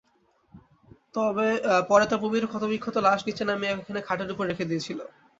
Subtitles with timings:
[1.89, 4.99] পরে তাঁর পবিত্র ক্ষতবিক্ষত লাশ নিচে নামিয়ে এনে খাটের ওপর রেখে দিয়েছিল।